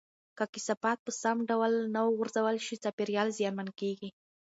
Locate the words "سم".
1.21-1.37